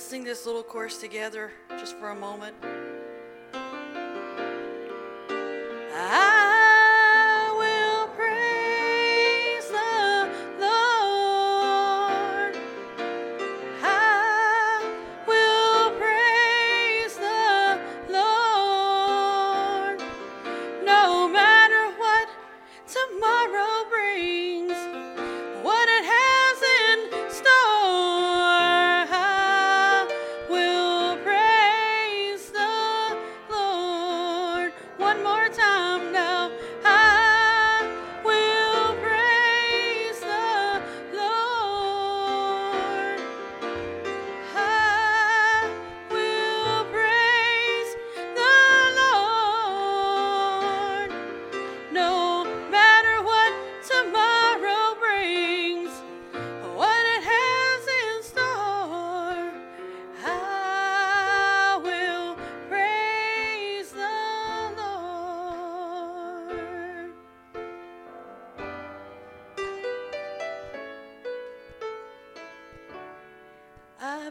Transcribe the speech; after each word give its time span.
Let's 0.00 0.08
sing 0.08 0.24
this 0.24 0.46
little 0.46 0.62
chorus 0.62 0.96
together 0.96 1.52
just 1.78 1.94
for 1.98 2.08
a 2.08 2.14
moment. 2.14 2.56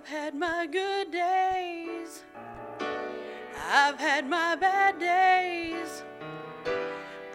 Had 0.10 0.34
my 0.34 0.66
good 0.66 1.12
days. 1.12 2.24
I've 3.72 4.00
had 4.00 4.28
my 4.28 4.56
bad 4.56 4.98
days. 4.98 6.02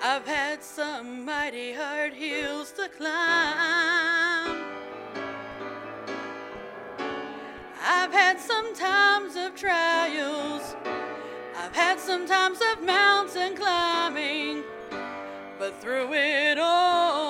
I've 0.02 0.26
had 0.26 0.60
some 0.60 1.24
mighty 1.24 1.72
hard 1.72 2.12
hills 2.14 2.72
to 2.72 2.88
climb. 2.88 3.12
I've 7.80 8.12
had 8.12 8.40
some 8.40 8.74
times 8.74 9.36
of 9.36 9.54
trials. 9.54 10.74
I've 11.56 11.76
had 11.76 12.00
some 12.00 12.26
times 12.26 12.58
of 12.72 12.82
mountain 12.82 13.54
climbing. 13.54 14.64
But 15.60 15.80
through 15.80 16.12
it 16.12 16.58
all, 16.58 17.23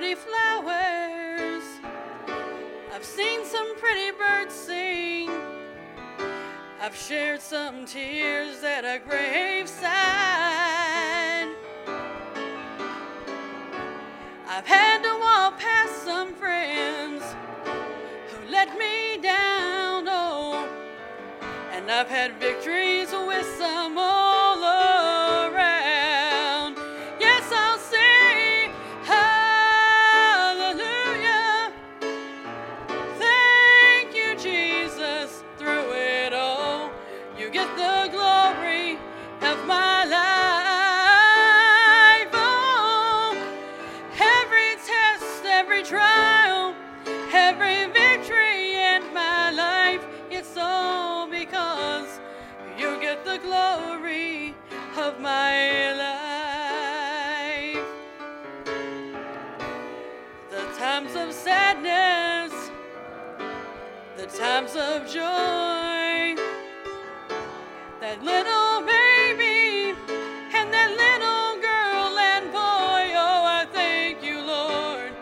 pretty 0.00 0.14
flowers. 0.14 1.64
I've 2.92 3.04
seen 3.04 3.44
some 3.44 3.76
pretty 3.76 4.10
birds. 4.12 4.29
I've 6.82 6.96
shared 6.96 7.42
some 7.42 7.84
tears 7.84 8.64
at 8.64 8.86
a 8.86 8.98
graveside. 9.06 9.90
I've 14.48 14.66
had 14.66 15.02
to 15.02 15.18
walk 15.20 15.58
past 15.58 16.04
some 16.04 16.32
friends 16.32 17.22
who 18.30 18.50
let 18.50 18.78
me 18.78 19.18
down. 19.18 20.08
Oh, 20.08 20.66
and 21.70 21.90
I've 21.90 22.08
had 22.08 22.40
victories 22.40 23.12
with 23.12 23.44
some 23.58 23.98
all 23.98 24.29
times 61.00 61.16
of 61.16 61.32
sadness, 61.32 62.70
the 64.18 64.26
times 64.26 64.76
of 64.76 65.06
joy. 65.06 66.36
That 68.00 68.22
little 68.22 68.82
baby 68.86 69.96
and 70.52 70.70
that 70.70 70.90
little 71.04 71.56
girl 71.62 72.18
and 72.18 72.52
boy, 72.52 73.14
oh, 73.16 73.44
I 73.46 73.66
thank 73.72 74.22
you, 74.22 74.42
Lord. 74.42 75.12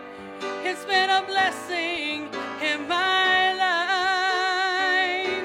It's 0.64 0.84
been 0.84 1.10
a 1.10 1.22
blessing 1.22 2.28
in 2.60 2.88
my 2.88 3.52
life. 3.54 5.44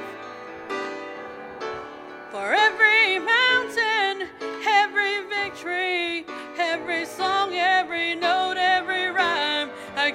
For 2.32 2.54
every 2.54 3.20
mountain, 3.20 4.30
every 4.66 5.26
victory, 5.30 6.26
every 6.58 7.06
song, 7.06 7.54
every 7.54 8.16
note 8.16 8.33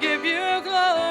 give 0.01 0.25
you 0.25 0.61
glory. 0.63 1.08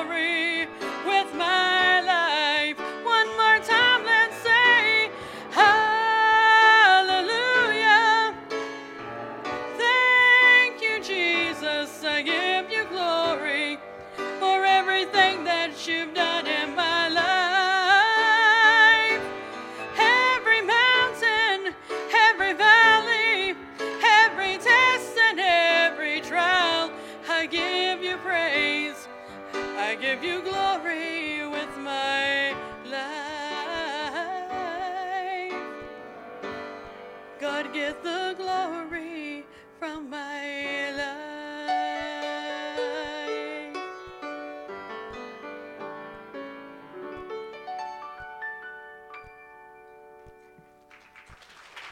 If 30.07 30.23
you 30.23 30.41
glow. 30.41 30.66